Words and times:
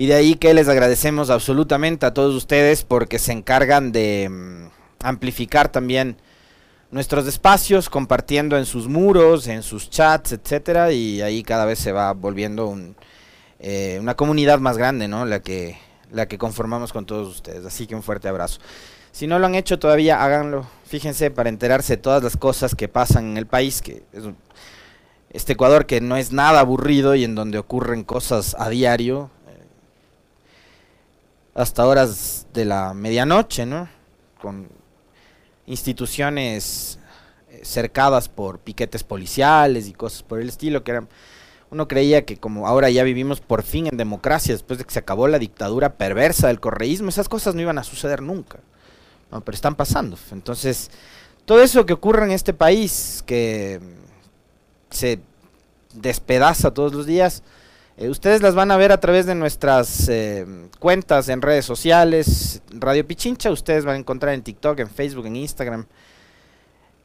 Y 0.00 0.06
de 0.06 0.14
ahí 0.14 0.34
que 0.36 0.54
les 0.54 0.66
agradecemos 0.66 1.28
absolutamente 1.28 2.06
a 2.06 2.14
todos 2.14 2.34
ustedes 2.34 2.84
porque 2.84 3.18
se 3.18 3.32
encargan 3.32 3.92
de 3.92 4.30
mm, 4.30 5.04
amplificar 5.04 5.68
también 5.68 6.16
nuestros 6.90 7.26
espacios, 7.26 7.90
compartiendo 7.90 8.56
en 8.56 8.64
sus 8.64 8.88
muros, 8.88 9.46
en 9.46 9.62
sus 9.62 9.90
chats, 9.90 10.32
etcétera, 10.32 10.90
y 10.90 11.20
ahí 11.20 11.42
cada 11.42 11.66
vez 11.66 11.80
se 11.80 11.92
va 11.92 12.14
volviendo 12.14 12.66
un, 12.66 12.96
eh, 13.58 13.98
una 14.00 14.14
comunidad 14.14 14.58
más 14.58 14.78
grande, 14.78 15.06
¿no? 15.06 15.26
La 15.26 15.40
que, 15.40 15.76
la 16.10 16.24
que 16.24 16.38
conformamos 16.38 16.94
con 16.94 17.04
todos 17.04 17.28
ustedes. 17.28 17.66
Así 17.66 17.86
que 17.86 17.94
un 17.94 18.02
fuerte 18.02 18.26
abrazo. 18.26 18.58
Si 19.12 19.26
no 19.26 19.38
lo 19.38 19.44
han 19.44 19.54
hecho 19.54 19.78
todavía, 19.78 20.24
háganlo. 20.24 20.66
Fíjense 20.86 21.30
para 21.30 21.50
enterarse 21.50 21.96
de 21.96 22.02
todas 22.02 22.22
las 22.22 22.38
cosas 22.38 22.74
que 22.74 22.88
pasan 22.88 23.32
en 23.32 23.36
el 23.36 23.46
país, 23.46 23.82
que 23.82 24.02
es 24.14 24.24
este 25.28 25.52
Ecuador 25.52 25.84
que 25.84 26.00
no 26.00 26.16
es 26.16 26.32
nada 26.32 26.60
aburrido 26.60 27.14
y 27.14 27.24
en 27.24 27.34
donde 27.34 27.58
ocurren 27.58 28.02
cosas 28.02 28.56
a 28.58 28.70
diario, 28.70 29.30
hasta 31.60 31.86
horas 31.86 32.46
de 32.52 32.64
la 32.64 32.94
medianoche, 32.94 33.66
¿no? 33.66 33.88
Con 34.40 34.68
instituciones 35.66 36.98
eh, 37.50 37.60
cercadas 37.62 38.28
por 38.28 38.58
piquetes 38.58 39.04
policiales 39.04 39.88
y 39.88 39.92
cosas 39.92 40.22
por 40.22 40.40
el 40.40 40.48
estilo, 40.48 40.82
que 40.82 40.90
eran 40.92 41.08
uno 41.70 41.86
creía 41.86 42.24
que 42.24 42.36
como 42.36 42.66
ahora 42.66 42.90
ya 42.90 43.04
vivimos 43.04 43.40
por 43.40 43.62
fin 43.62 43.86
en 43.86 43.96
democracia, 43.96 44.54
después 44.54 44.78
de 44.78 44.84
que 44.84 44.92
se 44.92 44.98
acabó 44.98 45.28
la 45.28 45.38
dictadura 45.38 45.94
perversa 45.94 46.48
del 46.48 46.58
correísmo, 46.58 47.08
esas 47.08 47.28
cosas 47.28 47.54
no 47.54 47.60
iban 47.60 47.78
a 47.78 47.84
suceder 47.84 48.22
nunca. 48.22 48.58
No, 49.30 49.40
pero 49.42 49.54
están 49.54 49.76
pasando. 49.76 50.18
Entonces, 50.32 50.90
todo 51.44 51.62
eso 51.62 51.86
que 51.86 51.92
ocurre 51.92 52.24
en 52.24 52.32
este 52.32 52.52
país, 52.52 53.22
que 53.24 53.80
se 54.90 55.20
despedaza 55.94 56.74
todos 56.74 56.92
los 56.92 57.06
días, 57.06 57.44
eh, 58.00 58.08
ustedes 58.08 58.40
las 58.40 58.54
van 58.54 58.70
a 58.70 58.78
ver 58.78 58.92
a 58.92 59.00
través 59.00 59.26
de 59.26 59.34
nuestras 59.34 60.08
eh, 60.08 60.46
cuentas 60.78 61.28
en 61.28 61.42
redes 61.42 61.66
sociales, 61.66 62.62
Radio 62.70 63.06
Pichincha, 63.06 63.50
ustedes 63.50 63.84
van 63.84 63.96
a 63.96 63.98
encontrar 63.98 64.32
en 64.32 64.40
TikTok, 64.40 64.78
en 64.78 64.88
Facebook, 64.88 65.26
en 65.26 65.36
Instagram, 65.36 65.84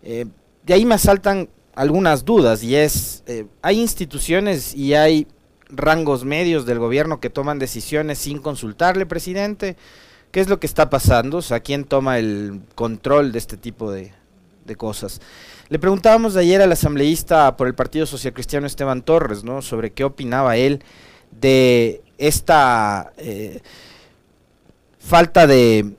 Eh, 0.02 0.26
de 0.64 0.74
ahí 0.74 0.84
me 0.84 0.94
asaltan 0.94 1.48
algunas 1.74 2.24
dudas 2.24 2.62
y 2.62 2.76
es, 2.76 3.22
eh, 3.26 3.46
hay 3.62 3.80
instituciones 3.80 4.74
y 4.74 4.94
hay 4.94 5.26
rangos 5.68 6.24
medios 6.24 6.66
del 6.66 6.78
gobierno 6.78 7.20
que 7.20 7.30
toman 7.30 7.58
decisiones 7.58 8.18
sin 8.18 8.38
consultarle, 8.38 9.06
presidente. 9.06 9.76
¿Qué 10.34 10.40
es 10.40 10.48
lo 10.48 10.58
que 10.58 10.66
está 10.66 10.90
pasando? 10.90 11.36
O 11.36 11.42
sea, 11.42 11.60
¿quién 11.60 11.84
toma 11.84 12.18
el 12.18 12.60
control 12.74 13.30
de 13.30 13.38
este 13.38 13.56
tipo 13.56 13.92
de, 13.92 14.10
cosas? 14.76 15.20
Le 15.68 15.78
preguntábamos 15.78 16.34
ayer 16.34 16.60
al 16.60 16.72
asambleísta 16.72 17.56
por 17.56 17.68
el 17.68 17.76
Partido 17.76 18.04
Social 18.04 18.34
Cristiano 18.34 18.66
Esteban 18.66 19.02
Torres, 19.02 19.44
¿no? 19.44 19.62
Sobre 19.62 19.92
qué 19.92 20.02
opinaba 20.02 20.56
él 20.56 20.82
de 21.30 22.02
esta 22.18 23.12
eh, 23.16 23.60
falta 24.98 25.46
de, 25.46 25.92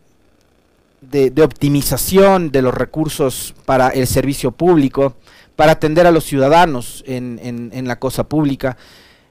de, 1.00 1.42
optimización 1.42 2.52
de 2.52 2.62
los 2.62 2.74
recursos 2.74 3.56
para 3.64 3.88
el 3.88 4.06
servicio 4.06 4.52
público, 4.52 5.16
para 5.56 5.72
atender 5.72 6.08
a 6.08 6.12
los 6.12 6.26
ciudadanos 6.26 7.06
en, 7.08 7.40
en, 7.42 7.88
la 7.88 8.00
cosa 8.00 8.26
pública. 8.26 8.76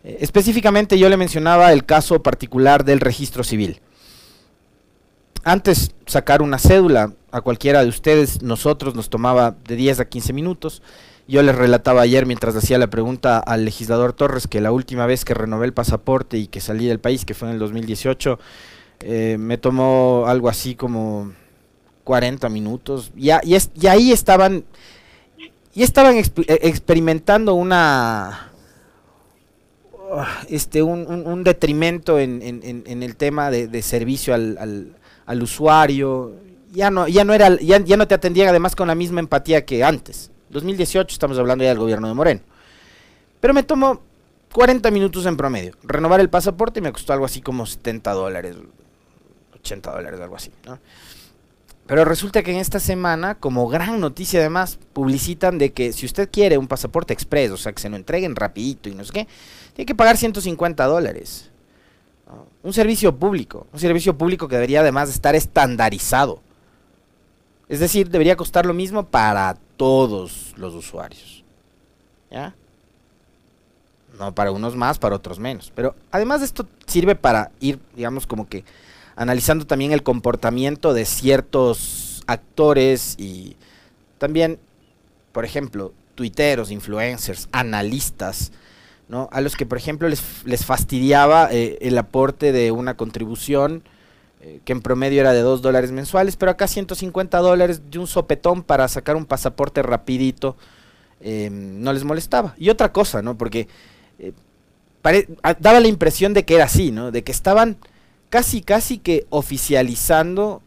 Eh, 0.02 0.16
específicamente 0.20 0.98
yo 0.98 1.10
le 1.10 1.18
mencionaba 1.18 1.74
el 1.74 1.84
caso 1.84 2.22
particular 2.22 2.86
del 2.86 3.00
registro 3.00 3.44
civil. 3.44 3.82
Antes 5.44 5.94
sacar 6.06 6.42
una 6.42 6.58
cédula 6.58 7.12
a 7.30 7.40
cualquiera 7.42 7.82
de 7.82 7.88
ustedes, 7.88 8.42
nosotros 8.42 8.94
nos 8.94 9.10
tomaba 9.10 9.54
de 9.66 9.76
10 9.76 10.00
a 10.00 10.04
15 10.06 10.32
minutos. 10.32 10.82
Yo 11.28 11.42
les 11.42 11.54
relataba 11.54 12.02
ayer 12.02 12.26
mientras 12.26 12.56
hacía 12.56 12.78
la 12.78 12.88
pregunta 12.88 13.38
al 13.38 13.64
legislador 13.64 14.12
Torres 14.12 14.46
que 14.46 14.60
la 14.60 14.72
última 14.72 15.06
vez 15.06 15.24
que 15.24 15.34
renové 15.34 15.66
el 15.66 15.72
pasaporte 15.72 16.38
y 16.38 16.46
que 16.46 16.60
salí 16.60 16.86
del 16.86 16.98
país, 16.98 17.24
que 17.24 17.34
fue 17.34 17.48
en 17.48 17.54
el 17.54 17.60
2018, 17.60 18.38
eh, 19.00 19.36
me 19.38 19.58
tomó 19.58 20.24
algo 20.26 20.48
así 20.48 20.74
como 20.74 21.32
40 22.04 22.48
minutos. 22.48 23.12
Y, 23.16 23.28
y, 23.28 23.86
ahí 23.86 24.12
estaban, 24.12 24.64
y 25.74 25.82
estaban 25.82 26.16
eh, 26.16 26.24
experimentando 26.62 27.54
una 27.54 28.50
este 30.48 30.82
un, 30.82 31.44
detrimento 31.44 32.18
en, 32.18 32.42
el 32.42 33.16
tema 33.16 33.50
de, 33.50 33.82
servicio 33.82 34.34
al, 34.34 34.94
usuario 35.26 36.34
ya 36.72 36.90
no 36.90 37.08
ya 37.08 37.24
no 37.24 37.32
era 37.34 37.56
ya, 37.60 37.78
ya 37.78 37.96
no 37.96 38.08
te 38.08 38.14
atendían 38.14 38.48
además 38.48 38.74
con 38.76 38.88
la 38.88 38.94
misma 38.94 39.20
empatía 39.20 39.64
que 39.64 39.84
antes 39.84 40.30
2018 40.50 41.12
estamos 41.12 41.38
hablando 41.38 41.64
ya 41.64 41.70
del 41.70 41.78
gobierno 41.78 42.08
de 42.08 42.14
Moreno. 42.14 42.40
Pero 43.40 43.52
me 43.52 43.62
tomó 43.62 44.00
40 44.52 44.90
minutos 44.90 45.26
en 45.26 45.36
promedio. 45.36 45.74
Renovar 45.82 46.20
el 46.20 46.30
pasaporte 46.30 46.80
me 46.80 46.92
costó 46.92 47.12
algo 47.12 47.26
así 47.26 47.42
como 47.42 47.66
70 47.66 48.12
dólares, 48.12 48.56
80 49.54 49.90
dólares, 49.90 50.20
algo 50.20 50.36
así. 50.36 50.52
Pero 51.86 52.04
resulta 52.04 52.42
que 52.42 52.52
en 52.52 52.58
esta 52.58 52.80
semana, 52.80 53.34
como 53.34 53.68
gran 53.68 54.00
noticia 54.00 54.40
además, 54.40 54.78
publicitan 54.92 55.58
de 55.58 55.72
que 55.72 55.92
si 55.92 56.06
usted 56.06 56.30
quiere 56.30 56.56
un 56.56 56.68
pasaporte 56.68 57.12
express, 57.12 57.50
o 57.50 57.56
sea, 57.56 57.72
que 57.72 57.82
se 57.82 57.90
lo 57.90 57.96
entreguen 57.96 58.36
rapidito 58.36 58.88
y 58.88 58.94
no 58.94 59.04
sé 59.04 59.12
qué, 59.12 59.28
tiene 59.74 59.86
que 59.86 59.94
pagar 59.94 60.16
150 60.16 60.84
dólares. 60.86 61.50
Un 62.62 62.72
servicio 62.72 63.14
público, 63.16 63.66
un 63.72 63.78
servicio 63.78 64.16
público 64.16 64.48
que 64.48 64.56
debería 64.56 64.80
además 64.80 65.10
estar 65.10 65.34
estandarizado. 65.34 66.40
Es 67.68 67.80
decir, 67.80 68.08
debería 68.08 68.36
costar 68.36 68.66
lo 68.66 68.74
mismo 68.74 69.06
para 69.06 69.56
todos 69.76 70.54
los 70.56 70.74
usuarios. 70.74 71.44
¿Ya? 72.30 72.54
No 74.18 74.34
para 74.34 74.52
unos 74.52 74.76
más, 74.76 74.98
para 74.98 75.16
otros 75.16 75.38
menos. 75.38 75.72
Pero 75.74 75.94
además 76.10 76.40
de 76.40 76.46
esto 76.46 76.66
sirve 76.86 77.14
para 77.14 77.50
ir, 77.60 77.78
digamos, 77.94 78.26
como 78.26 78.48
que 78.48 78.64
analizando 79.16 79.66
también 79.66 79.92
el 79.92 80.02
comportamiento 80.02 80.94
de 80.94 81.04
ciertos 81.04 82.22
actores 82.26 83.16
y 83.18 83.56
también, 84.18 84.58
por 85.32 85.44
ejemplo, 85.44 85.92
tuiteros, 86.14 86.70
influencers, 86.70 87.48
analistas, 87.52 88.52
¿no? 89.08 89.28
A 89.32 89.40
los 89.40 89.56
que, 89.56 89.66
por 89.66 89.78
ejemplo, 89.78 90.08
les, 90.08 90.22
les 90.44 90.64
fastidiaba 90.64 91.48
eh, 91.50 91.78
el 91.80 91.96
aporte 91.98 92.52
de 92.52 92.70
una 92.70 92.96
contribución 92.96 93.82
eh, 94.46 94.60
que 94.62 94.72
en 94.72 94.82
promedio 94.82 95.22
era 95.22 95.32
de 95.32 95.40
2 95.40 95.62
dólares 95.62 95.90
mensuales, 95.90 96.36
pero 96.36 96.50
acá 96.50 96.66
150 96.68 97.38
dólares 97.38 97.80
de 97.90 97.98
un 97.98 98.06
sopetón 98.06 98.62
para 98.62 98.86
sacar 98.88 99.16
un 99.16 99.24
pasaporte 99.24 99.82
rapidito, 99.82 100.54
eh, 101.22 101.48
no 101.50 101.94
les 101.94 102.04
molestaba. 102.04 102.54
Y 102.58 102.68
otra 102.68 102.92
cosa, 102.92 103.22
¿no? 103.22 103.38
Porque 103.38 103.68
eh, 104.18 104.34
daba 105.60 105.80
la 105.80 105.88
impresión 105.88 106.34
de 106.34 106.44
que 106.44 106.56
era 106.56 106.64
así, 106.64 106.90
¿no? 106.90 107.10
De 107.10 107.24
que 107.24 107.32
estaban 107.32 107.78
casi, 108.28 108.60
casi 108.60 108.98
que 108.98 109.24
oficializando 109.30 110.60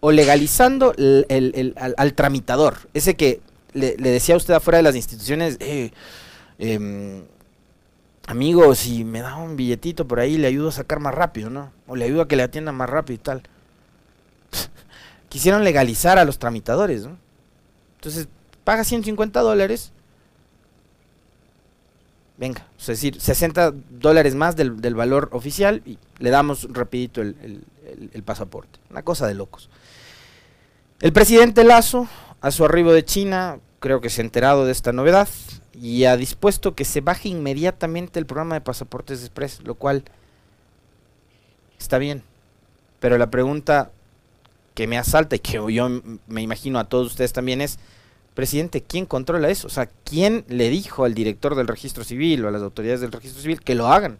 o 0.00 0.10
legalizando 0.10 0.92
el, 0.98 1.76
al, 1.96 2.14
tramitador. 2.14 2.88
Ese 2.92 3.14
que 3.14 3.40
le, 3.72 3.94
decía 3.94 4.34
a 4.34 4.38
usted 4.38 4.54
afuera 4.54 4.78
de 4.78 4.82
las 4.82 4.96
instituciones, 4.96 5.58
em, 6.58 7.22
amigo, 8.26 8.74
si 8.74 9.04
me 9.04 9.20
da 9.20 9.36
un 9.36 9.56
billetito 9.56 10.06
por 10.06 10.20
ahí, 10.20 10.38
le 10.38 10.46
ayudo 10.46 10.68
a 10.68 10.72
sacar 10.72 11.00
más 11.00 11.14
rápido, 11.14 11.50
¿no? 11.50 11.72
O 11.86 11.96
le 11.96 12.04
ayudo 12.04 12.22
a 12.22 12.28
que 12.28 12.36
le 12.36 12.42
atiendan 12.42 12.74
más 12.74 12.88
rápido 12.88 13.14
y 13.14 13.18
tal. 13.18 13.42
Quisieron 15.28 15.64
legalizar 15.64 16.18
a 16.18 16.24
los 16.24 16.38
tramitadores, 16.38 17.06
¿no? 17.06 17.18
Entonces, 17.96 18.28
paga 18.64 18.84
150 18.84 19.40
dólares 19.40 19.92
venga, 22.42 22.66
es 22.76 22.86
decir, 22.88 23.20
60 23.20 23.72
dólares 23.88 24.34
más 24.34 24.56
del, 24.56 24.72
valor 24.96 25.28
oficial 25.30 25.80
y 25.86 25.96
le 26.18 26.30
damos 26.30 26.66
rapidito 26.72 27.22
el, 27.22 27.64
el, 28.12 28.22
pasaporte. 28.24 28.80
Una 28.90 29.04
cosa 29.04 29.28
de 29.28 29.34
locos. 29.34 29.70
El 31.00 31.12
presidente 31.12 31.62
Lazo, 31.62 32.08
a 32.40 32.50
su 32.50 32.64
arribo 32.64 32.92
de 32.92 33.04
China, 33.04 33.60
creo 33.78 34.00
que 34.00 34.10
se 34.10 34.22
ha 34.22 34.24
enterado 34.24 34.66
de 34.66 34.72
esta 34.72 34.92
novedad 34.92 35.28
y 35.74 36.04
ha 36.04 36.16
dispuesto 36.16 36.74
que 36.74 36.84
se 36.84 37.00
baje 37.00 37.28
inmediatamente 37.28 38.18
el 38.18 38.26
programa 38.26 38.54
de 38.54 38.60
pasaportes 38.60 39.20
express, 39.20 39.60
lo 39.64 39.74
cual 39.74 40.04
está 41.78 41.98
bien. 41.98 42.22
Pero 43.00 43.18
la 43.18 43.30
pregunta 43.30 43.90
que 44.74 44.86
me 44.86 44.98
asalta 44.98 45.36
y 45.36 45.38
que 45.38 45.52
yo 45.72 45.88
me 46.26 46.42
imagino 46.42 46.78
a 46.78 46.84
todos 46.84 47.08
ustedes 47.08 47.32
también 47.32 47.60
es, 47.60 47.78
presidente, 48.34 48.82
¿quién 48.82 49.06
controla 49.06 49.50
eso? 49.50 49.66
O 49.66 49.70
sea, 49.70 49.88
¿quién 50.04 50.44
le 50.48 50.70
dijo 50.70 51.04
al 51.04 51.14
director 51.14 51.54
del 51.54 51.68
registro 51.68 52.04
civil 52.04 52.44
o 52.44 52.48
a 52.48 52.50
las 52.50 52.62
autoridades 52.62 53.00
del 53.00 53.12
registro 53.12 53.42
civil 53.42 53.60
que 53.60 53.74
lo 53.74 53.88
hagan? 53.88 54.18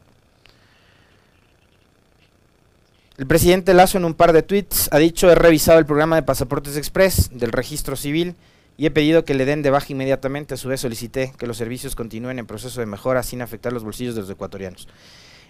El 3.19 3.27
presidente 3.27 3.75
Lazo 3.75 3.99
en 3.99 4.05
un 4.05 4.15
par 4.15 4.33
de 4.33 4.43
tweets 4.43 4.89
ha 4.91 4.99
dicho, 4.99 5.31
he 5.31 5.35
revisado 5.35 5.79
el 5.79 5.87
programa 5.87 6.17
de 6.17 6.23
pasaportes 6.23 6.77
express 6.77 7.31
del 7.33 7.53
registro 7.53 7.95
civil 7.95 8.35
y 8.83 8.87
he 8.87 8.91
pedido 8.91 9.25
que 9.25 9.35
le 9.35 9.45
den 9.45 9.63
de 9.63 9.71
baja 9.71 9.87
inmediatamente. 9.91 10.55
A 10.55 10.57
su 10.57 10.67
vez 10.67 10.81
solicité 10.81 11.33
que 11.39 11.47
los 11.47 11.57
servicios 11.57 11.95
continúen 11.95 12.41
en 12.41 12.47
proceso 12.47 12.81
de 12.81 12.87
mejora 12.87 13.23
sin 13.23 13.41
afectar 13.41 13.73
los 13.73 13.85
bolsillos 13.85 14.17
de 14.17 14.23
los 14.23 14.31
ecuatorianos. 14.31 14.89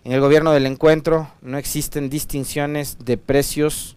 En 0.04 0.12
el 0.12 0.20
gobierno 0.20 0.52
del 0.52 0.66
encuentro 0.66 1.32
no 1.40 1.56
existen 1.56 2.10
distinciones 2.10 2.98
de 3.02 3.16
precios 3.16 3.96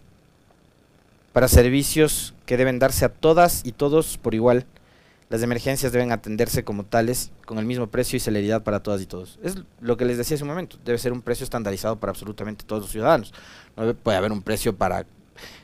para 1.34 1.50
servicios 1.50 2.34
que 2.46 2.56
deben 2.56 2.80
darse 2.80 3.04
a 3.04 3.10
todas 3.10 3.66
y 3.66 3.74
todos 3.74 4.18
por 4.18 4.36
igual. 4.36 4.68
Las 5.28 5.44
emergencias 5.44 5.92
deben 5.92 6.14
atenderse 6.14 6.64
como 6.64 6.86
tales, 6.86 7.32
con 7.46 7.58
el 7.58 7.66
mismo 7.66 7.88
precio 7.88 8.16
y 8.16 8.22
celeridad 8.22 8.64
para 8.64 8.84
todas 8.84 9.02
y 9.02 9.06
todos. 9.06 9.38
Es 9.44 9.58
lo 9.82 9.98
que 9.98 10.06
les 10.06 10.18
decía 10.18 10.36
hace 10.36 10.46
un 10.46 10.50
momento, 10.52 10.78
debe 10.86 10.98
ser 10.98 11.12
un 11.12 11.22
precio 11.22 11.44
estandarizado 11.44 12.00
para 12.00 12.12
absolutamente 12.12 12.64
todos 12.64 12.84
los 12.84 12.92
ciudadanos. 12.92 13.34
No 13.76 13.94
puede 13.96 14.18
haber 14.18 14.32
un 14.32 14.42
precio 14.42 14.78
para 14.78 15.06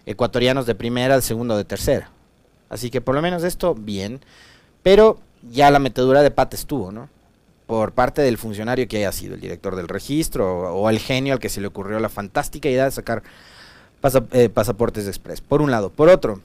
ecuatorianos 0.06 0.66
de 0.66 0.76
primera, 0.76 1.16
de 1.16 1.22
segunda 1.22 1.56
o 1.56 1.58
de 1.58 1.64
tercera. 1.64 2.12
Así 2.72 2.90
que 2.90 3.02
por 3.02 3.14
lo 3.14 3.22
menos 3.22 3.44
esto, 3.44 3.76
bien. 3.76 4.22
Pero 4.82 5.20
ya 5.52 5.70
la 5.70 5.80
metedura 5.80 6.24
de 6.24 6.32
pata 6.32 6.56
estuvo, 6.56 6.92
¿no? 6.92 7.10
Por 7.68 7.92
parte 7.92 8.22
del 8.22 8.38
funcionario 8.38 8.88
que 8.88 8.98
haya 8.98 9.12
sido, 9.12 9.36
el 9.36 9.42
director 9.42 9.76
del 9.76 9.90
registro 9.90 10.74
o, 10.74 10.90
el 10.90 11.00
genio 11.00 11.34
al 11.34 11.40
que 11.40 11.50
se 11.50 11.60
le 11.60 11.68
ocurrió 11.68 12.00
la 12.00 12.10
fantástica 12.10 12.70
idea 12.70 12.86
de 12.86 12.92
sacar 12.92 13.24
eh, 14.32 14.50
pasaportes 14.50 15.06
express, 15.08 15.42
por 15.42 15.62
un 15.62 15.70
lado. 15.70 15.90
Por 15.90 16.08
otro, 16.08 16.42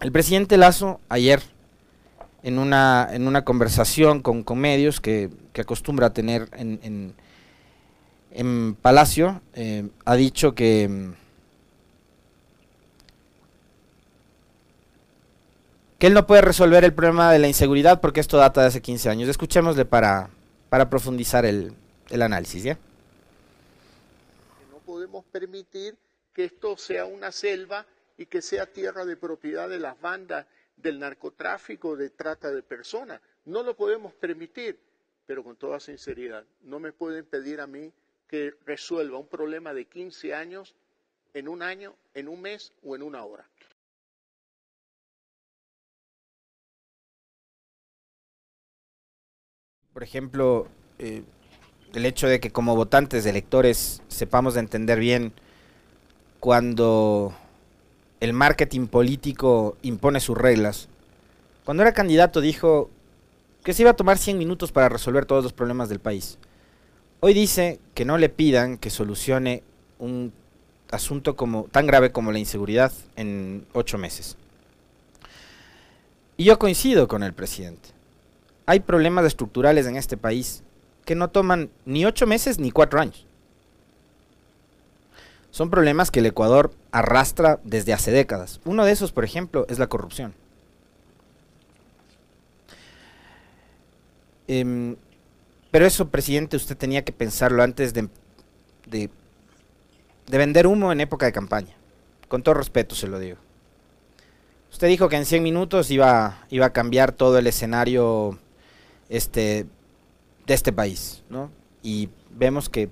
el 0.00 0.12
presidente 0.12 0.58
Lazo 0.58 1.00
ayer 1.08 1.42
en 2.42 2.58
una, 2.58 3.08
en 3.10 3.26
una 3.26 3.44
conversación 3.44 4.20
con, 4.20 4.44
con 4.44 4.58
medios 4.58 5.00
que, 5.00 5.30
acostumbra 5.58 6.08
a 6.08 6.12
tener 6.12 6.50
en, 6.52 7.14
en, 8.30 8.74
Palacio, 8.74 9.40
eh, 9.54 9.88
ha 10.04 10.16
dicho 10.16 10.54
que, 10.54 11.14
que 15.98 16.06
él 16.06 16.14
no 16.14 16.26
puede 16.26 16.42
resolver 16.42 16.84
el 16.84 16.92
problema 16.92 17.32
de 17.32 17.38
la 17.38 17.48
inseguridad 17.48 18.00
porque 18.00 18.20
esto 18.20 18.36
data 18.36 18.60
de 18.60 18.68
hace 18.68 18.82
15 18.82 19.08
años. 19.08 19.28
Escuchémosle 19.28 19.84
para, 19.84 20.28
para 20.68 20.90
profundizar 20.90 21.44
el, 21.46 21.72
el 22.10 22.22
análisis. 22.22 22.62
¿ya? 22.62 22.78
No 24.70 24.78
podemos 24.84 25.24
permitir 25.26 25.96
que 26.32 26.44
esto 26.44 26.76
sea 26.76 27.06
una 27.06 27.32
selva 27.32 27.86
y 28.18 28.26
que 28.26 28.42
sea 28.42 28.66
tierra 28.66 29.04
de 29.04 29.16
propiedad 29.16 29.68
de 29.68 29.78
las 29.78 29.98
bandas 30.00 30.46
del 30.76 30.98
narcotráfico, 30.98 31.96
de 31.96 32.10
trata 32.10 32.50
de 32.50 32.62
personas. 32.62 33.20
No 33.46 33.62
lo 33.62 33.74
podemos 33.74 34.12
permitir, 34.14 34.78
pero 35.26 35.42
con 35.42 35.56
toda 35.56 35.80
sinceridad, 35.80 36.44
no 36.62 36.78
me 36.78 36.92
pueden 36.92 37.24
pedir 37.24 37.60
a 37.60 37.66
mí 37.66 37.92
que 38.28 38.54
resuelva 38.66 39.18
un 39.18 39.28
problema 39.28 39.72
de 39.72 39.86
15 39.86 40.34
años 40.34 40.74
en 41.32 41.48
un 41.48 41.62
año, 41.62 41.94
en 42.14 42.28
un 42.28 42.42
mes 42.42 42.72
o 42.82 42.96
en 42.96 43.02
una 43.02 43.24
hora. 43.24 43.46
Por 49.96 50.02
ejemplo, 50.02 50.68
eh, 50.98 51.22
el 51.94 52.04
hecho 52.04 52.28
de 52.28 52.38
que 52.38 52.50
como 52.50 52.76
votantes, 52.76 53.24
electores, 53.24 54.02
sepamos 54.08 54.52
de 54.52 54.60
entender 54.60 55.00
bien 55.00 55.32
cuando 56.38 57.34
el 58.20 58.34
marketing 58.34 58.88
político 58.88 59.78
impone 59.80 60.20
sus 60.20 60.36
reglas. 60.36 60.90
Cuando 61.64 61.82
era 61.82 61.94
candidato 61.94 62.42
dijo 62.42 62.90
que 63.64 63.72
se 63.72 63.84
iba 63.84 63.92
a 63.92 63.96
tomar 63.96 64.18
100 64.18 64.36
minutos 64.36 64.70
para 64.70 64.90
resolver 64.90 65.24
todos 65.24 65.42
los 65.42 65.54
problemas 65.54 65.88
del 65.88 65.98
país. 65.98 66.36
Hoy 67.20 67.32
dice 67.32 67.80
que 67.94 68.04
no 68.04 68.18
le 68.18 68.28
pidan 68.28 68.76
que 68.76 68.90
solucione 68.90 69.62
un 69.98 70.30
asunto 70.90 71.36
como 71.36 71.68
tan 71.70 71.86
grave 71.86 72.12
como 72.12 72.32
la 72.32 72.38
inseguridad 72.38 72.92
en 73.16 73.66
ocho 73.72 73.96
meses. 73.96 74.36
Y 76.36 76.44
yo 76.44 76.58
coincido 76.58 77.08
con 77.08 77.22
el 77.22 77.32
presidente. 77.32 77.95
Hay 78.66 78.80
problemas 78.80 79.24
estructurales 79.24 79.86
en 79.86 79.96
este 79.96 80.16
país 80.16 80.64
que 81.04 81.14
no 81.14 81.28
toman 81.28 81.70
ni 81.84 82.04
ocho 82.04 82.26
meses 82.26 82.58
ni 82.58 82.72
cuatro 82.72 83.00
años. 83.00 83.24
Son 85.52 85.70
problemas 85.70 86.10
que 86.10 86.18
el 86.18 86.26
Ecuador 86.26 86.72
arrastra 86.90 87.60
desde 87.64 87.94
hace 87.94 88.10
décadas. 88.10 88.60
Uno 88.64 88.84
de 88.84 88.92
esos, 88.92 89.12
por 89.12 89.24
ejemplo, 89.24 89.64
es 89.70 89.78
la 89.78 89.86
corrupción. 89.86 90.34
Em, 94.48 94.96
pero 95.70 95.86
eso, 95.86 96.08
presidente, 96.08 96.56
usted 96.56 96.76
tenía 96.76 97.04
que 97.04 97.12
pensarlo 97.12 97.62
antes 97.62 97.94
de, 97.94 98.08
de, 98.86 99.10
vender 100.28 100.66
humo 100.66 100.92
en 100.92 101.00
época 101.00 101.26
de 101.26 101.32
campaña. 101.32 101.74
Con 102.28 102.42
todo 102.42 102.54
respeto 102.54 102.94
se 102.94 103.06
lo 103.06 103.18
digo. 103.18 103.38
Usted 104.72 104.88
dijo 104.88 105.08
que 105.08 105.16
en 105.16 105.24
100 105.24 105.42
minutos 105.42 105.90
iba 105.90 106.44
a 106.50 106.70
cambiar 106.70 107.12
todo 107.12 107.38
el 107.38 107.46
escenario 107.46 108.38
este, 109.08 109.66
de 110.46 110.54
este 110.54 110.72
país, 110.72 111.22
¿no? 111.28 111.50
Y 111.82 112.08
vemos 112.30 112.68
que 112.68 112.90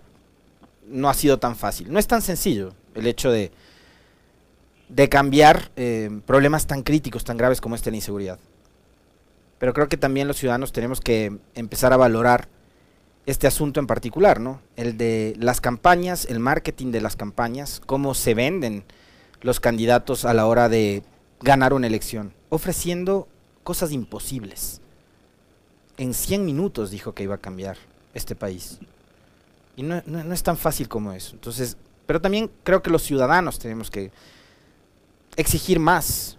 no 0.86 1.08
ha 1.08 1.14
sido 1.14 1.38
tan 1.38 1.56
fácil. 1.56 1.92
No 1.92 1.98
es 1.98 2.06
tan 2.06 2.22
sencillo 2.22 2.74
el 2.94 3.06
hecho 3.06 3.30
de, 3.30 3.50
de 4.88 5.08
cambiar 5.08 5.70
eh, 5.76 6.20
problemas 6.26 6.66
tan 6.66 6.82
críticos, 6.82 7.24
tan 7.24 7.36
graves 7.36 7.60
como 7.60 7.74
este 7.74 7.90
la 7.90 7.96
inseguridad. 7.96 8.38
Pero 9.58 9.72
creo 9.72 9.88
que 9.88 9.96
también 9.96 10.28
los 10.28 10.36
ciudadanos 10.36 10.72
tenemos 10.72 11.00
que 11.00 11.38
empezar 11.54 11.92
a 11.92 11.96
valorar 11.96 12.48
este 13.26 13.46
asunto 13.46 13.80
en 13.80 13.86
particular, 13.86 14.40
¿no? 14.40 14.60
El 14.76 14.98
de 14.98 15.34
las 15.38 15.60
campañas, 15.60 16.26
el 16.26 16.40
marketing 16.40 16.90
de 16.90 17.00
las 17.00 17.16
campañas, 17.16 17.80
cómo 17.86 18.14
se 18.14 18.34
venden 18.34 18.84
los 19.40 19.60
candidatos 19.60 20.24
a 20.24 20.34
la 20.34 20.46
hora 20.46 20.68
de 20.68 21.02
ganar 21.40 21.72
una 21.72 21.86
elección, 21.86 22.34
ofreciendo 22.50 23.28
cosas 23.62 23.92
imposibles. 23.92 24.80
En 25.96 26.14
100 26.14 26.44
minutos 26.44 26.90
dijo 26.90 27.14
que 27.14 27.22
iba 27.22 27.36
a 27.36 27.38
cambiar 27.38 27.76
este 28.14 28.34
país. 28.34 28.78
Y 29.76 29.82
no, 29.82 29.96
es 30.32 30.42
tan 30.42 30.56
fácil 30.56 30.88
como 30.88 31.12
eso. 31.12 31.32
Entonces, 31.34 31.76
pero 32.06 32.20
también 32.20 32.50
creo 32.62 32.82
que 32.82 32.90
los 32.90 33.02
ciudadanos 33.02 33.58
tenemos 33.58 33.90
que 33.90 34.12
exigir 35.36 35.80
más 35.80 36.38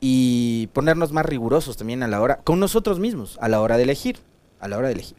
y 0.00 0.68
ponernos 0.72 1.12
más 1.12 1.24
rigurosos 1.24 1.76
también 1.76 2.02
a 2.02 2.08
la 2.08 2.20
hora, 2.20 2.40
con 2.44 2.58
nosotros 2.58 2.98
mismos, 2.98 3.38
a 3.40 3.48
la 3.48 3.60
hora 3.60 3.76
de 3.76 3.84
elegir, 3.84 4.18
a 4.60 4.68
la 4.68 4.76
hora 4.76 4.88
de 4.88 4.94
elegir. 4.94 5.16